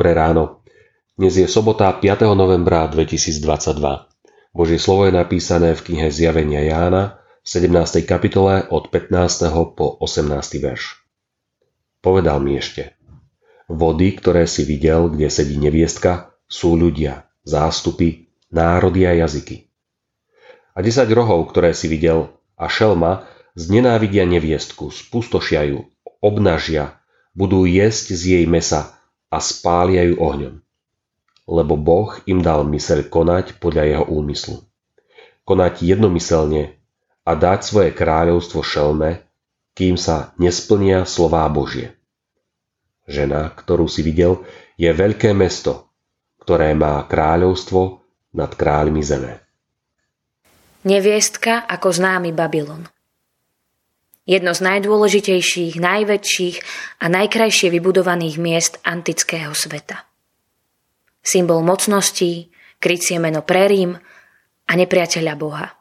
Dobré 0.00 0.16
ráno. 0.16 0.64
Dnes 1.12 1.36
je 1.36 1.44
sobota 1.44 1.92
5. 1.92 2.32
novembra 2.32 2.88
2022. 2.88 3.44
Božie 4.56 4.80
slovo 4.80 5.04
je 5.04 5.12
napísané 5.12 5.76
v 5.76 5.92
knihe 5.92 6.08
Zjavenia 6.08 6.64
Jána 6.64 7.20
v 7.44 7.68
17. 7.68 8.08
kapitole 8.08 8.64
od 8.72 8.88
15. 8.88 9.52
po 9.76 10.00
18. 10.00 10.56
verš. 10.56 11.04
Povedal 12.00 12.40
mi 12.40 12.56
ešte. 12.56 12.96
Vody, 13.68 14.16
ktoré 14.16 14.48
si 14.48 14.64
videl, 14.64 15.12
kde 15.12 15.28
sedí 15.28 15.60
neviestka, 15.60 16.32
sú 16.48 16.80
ľudia, 16.80 17.28
zástupy, 17.44 18.32
národy 18.48 19.04
a 19.04 19.12
jazyky. 19.20 19.68
A 20.72 20.80
desať 20.80 21.12
rohov, 21.12 21.44
ktoré 21.52 21.76
si 21.76 21.92
videl, 21.92 22.32
a 22.56 22.72
šelma, 22.72 23.28
znenávidia 23.52 24.24
neviestku, 24.24 24.88
spustošia 24.88 25.68
ju, 25.68 25.92
obnažia, 26.24 26.96
budú 27.36 27.68
jesť 27.68 28.16
z 28.16 28.40
jej 28.40 28.44
mesa 28.48 28.96
a 29.30 29.38
spália 29.38 30.02
ju 30.04 30.18
ohňom. 30.18 30.58
Lebo 31.46 31.74
Boh 31.78 32.18
im 32.26 32.42
dal 32.42 32.66
myseľ 32.66 33.06
konať 33.06 33.62
podľa 33.62 33.84
jeho 33.86 34.04
úmyslu. 34.10 34.58
Konať 35.46 35.86
jednomyselne 35.86 36.74
a 37.24 37.30
dať 37.34 37.60
svoje 37.62 37.90
kráľovstvo 37.94 38.60
šelme, 38.62 39.22
kým 39.74 39.94
sa 39.94 40.34
nesplnia 40.36 41.06
slová 41.06 41.46
Božie. 41.46 41.94
Žena, 43.10 43.50
ktorú 43.50 43.90
si 43.90 44.06
videl, 44.06 44.42
je 44.78 44.90
veľké 44.90 45.34
mesto, 45.34 45.90
ktoré 46.42 46.74
má 46.74 47.02
kráľovstvo 47.06 48.02
nad 48.34 48.50
kráľmi 48.54 49.02
zeme. 49.02 49.42
Neviestka 50.86 51.66
ako 51.66 51.92
známy 51.92 52.30
Babylon. 52.32 52.86
Jedno 54.30 54.54
z 54.54 54.62
najdôležitejších, 54.62 55.82
najväčších 55.82 56.56
a 57.02 57.10
najkrajšie 57.10 57.66
vybudovaných 57.74 58.38
miest 58.38 58.78
antického 58.86 59.50
sveta. 59.58 60.06
Symbol 61.18 61.66
mocností, 61.66 62.54
krycie 62.78 63.18
meno 63.18 63.42
pre 63.42 63.66
Rím 63.66 63.98
a 64.70 64.72
nepriateľa 64.78 65.34
Boha. 65.34 65.74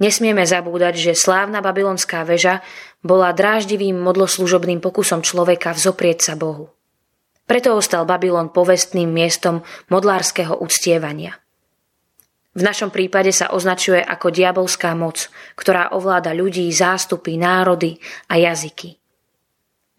Nesmieme 0.00 0.48
zabúdať, 0.48 0.96
že 0.96 1.12
slávna 1.12 1.60
babylonská 1.60 2.24
väža 2.24 2.64
bola 3.04 3.36
dráždivým 3.36 4.00
modloslužobným 4.00 4.80
pokusom 4.80 5.20
človeka 5.20 5.76
vzoprieť 5.76 6.32
sa 6.32 6.34
Bohu. 6.40 6.72
Preto 7.44 7.76
ostal 7.76 8.08
Babylon 8.08 8.48
povestným 8.48 9.12
miestom 9.12 9.60
modlárskeho 9.92 10.56
uctievania– 10.56 11.36
v 12.56 12.64
našom 12.64 12.88
prípade 12.88 13.28
sa 13.36 13.52
označuje 13.52 14.00
ako 14.00 14.32
diabolská 14.32 14.96
moc, 14.96 15.28
ktorá 15.60 15.92
ovláda 15.92 16.32
ľudí, 16.32 16.64
zástupy, 16.72 17.36
národy 17.36 18.00
a 18.32 18.40
jazyky. 18.40 18.96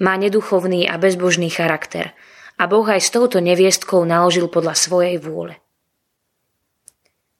Má 0.02 0.18
neduchovný 0.18 0.90
a 0.90 0.98
bezbožný 0.98 1.54
charakter 1.54 2.18
a 2.58 2.66
Boh 2.66 2.86
aj 2.86 3.02
s 3.06 3.14
touto 3.14 3.38
neviestkou 3.38 4.02
naložil 4.02 4.50
podľa 4.50 4.74
svojej 4.74 5.22
vôle. 5.22 5.62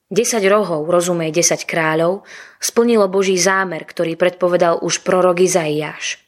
10 0.08 0.40
rohov, 0.48 0.88
rozumej 0.88 1.34
10 1.34 1.68
kráľov, 1.68 2.24
splnilo 2.62 3.10
Boží 3.10 3.36
zámer, 3.36 3.84
ktorý 3.84 4.16
predpovedal 4.16 4.80
už 4.80 5.04
prorok 5.04 5.44
Izaiáš. 5.44 6.22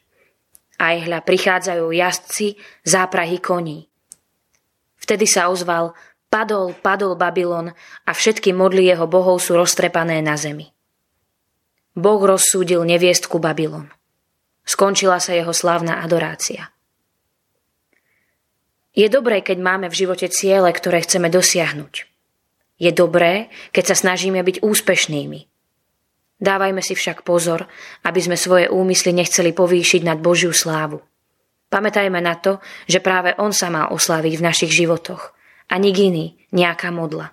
Aj 0.76 0.98
hľa 1.00 1.24
prichádzajú 1.24 1.88
jazdci, 1.88 2.60
záprahy 2.84 3.40
koní. 3.40 3.88
Vtedy 5.00 5.24
sa 5.24 5.48
ozval 5.48 5.96
Padol, 6.30 6.78
padol 6.78 7.18
Babylon 7.18 7.74
a 8.06 8.10
všetky 8.14 8.54
modly 8.54 8.86
jeho 8.86 9.10
bohov 9.10 9.42
sú 9.42 9.58
roztrepané 9.58 10.22
na 10.22 10.38
zemi. 10.38 10.70
Boh 11.98 12.22
rozsúdil 12.22 12.86
neviestku 12.86 13.42
Babylon. 13.42 13.90
Skončila 14.62 15.18
sa 15.18 15.34
jeho 15.34 15.50
slávna 15.50 15.98
adorácia. 15.98 16.70
Je 18.94 19.10
dobré, 19.10 19.42
keď 19.42 19.58
máme 19.58 19.90
v 19.90 19.98
živote 20.06 20.30
ciele, 20.30 20.70
ktoré 20.70 21.02
chceme 21.02 21.26
dosiahnuť. 21.26 22.06
Je 22.78 22.90
dobré, 22.94 23.50
keď 23.74 23.90
sa 23.90 23.96
snažíme 23.98 24.38
byť 24.38 24.62
úspešnými. 24.62 25.50
Dávajme 26.38 26.78
si 26.78 26.94
však 26.94 27.26
pozor, 27.26 27.66
aby 28.06 28.20
sme 28.22 28.38
svoje 28.38 28.70
úmysly 28.70 29.10
nechceli 29.10 29.50
povýšiť 29.50 30.06
nad 30.06 30.22
Božiu 30.22 30.54
slávu. 30.54 31.02
Pamätajme 31.74 32.22
na 32.22 32.38
to, 32.38 32.62
že 32.86 33.02
práve 33.02 33.34
On 33.34 33.50
sa 33.50 33.66
má 33.66 33.90
osláviť 33.90 34.38
v 34.38 34.46
našich 34.46 34.70
životoch– 34.70 35.22
a 35.70 35.74
nik 35.78 35.96
nejaká 36.50 36.90
modla. 36.90 37.30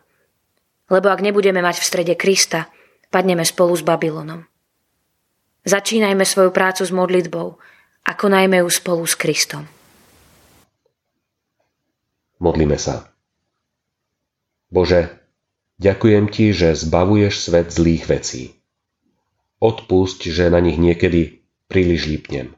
Lebo 0.87 1.09
ak 1.09 1.25
nebudeme 1.25 1.59
mať 1.59 1.81
v 1.81 1.87
strede 1.89 2.13
Krista, 2.13 2.69
padneme 3.09 3.43
spolu 3.43 3.73
s 3.73 3.83
Babylonom. 3.83 4.45
Začínajme 5.67 6.23
svoju 6.23 6.53
prácu 6.55 6.87
s 6.87 6.95
modlitbou 6.95 7.59
a 8.07 8.11
konajme 8.15 8.63
ju 8.63 8.69
spolu 8.71 9.03
s 9.03 9.19
Kristom. 9.19 9.67
Modlíme 12.39 12.77
sa. 12.79 13.11
Bože, 14.71 15.11
ďakujem 15.81 16.29
Ti, 16.31 16.45
že 16.53 16.69
zbavuješ 16.77 17.51
svet 17.51 17.67
zlých 17.73 18.05
vecí. 18.07 18.43
Odpusť, 19.57 20.29
že 20.29 20.53
na 20.53 20.61
nich 20.61 20.77
niekedy 20.77 21.41
príliš 21.65 22.05
lípnem. 22.07 22.53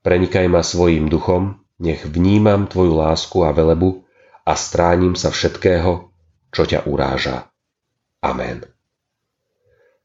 Prenikaj 0.00 0.48
ma 0.48 0.64
svojim 0.64 1.12
duchom, 1.12 1.60
nech 1.76 2.08
vnímam 2.08 2.66
Tvoju 2.66 2.96
lásku 2.96 3.44
a 3.44 3.52
velebu 3.52 4.08
a 4.50 4.58
stránim 4.58 5.14
sa 5.14 5.30
všetkého, 5.30 6.10
čo 6.50 6.62
ťa 6.66 6.90
uráža. 6.90 7.54
Amen. 8.18 8.66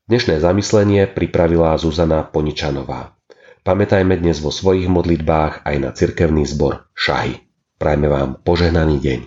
Dnešné 0.06 0.38
zamyslenie 0.38 1.10
pripravila 1.10 1.74
Zuzana 1.82 2.22
Poničanová. 2.22 3.18
Pamätajme 3.66 4.22
dnes 4.22 4.38
vo 4.38 4.54
svojich 4.54 4.86
modlitbách 4.86 5.66
aj 5.66 5.76
na 5.82 5.90
cirkevný 5.90 6.46
zbor 6.46 6.86
Šahy. 6.94 7.42
Prajme 7.82 8.06
vám 8.06 8.30
požehnaný 8.46 9.02
deň. 9.02 9.20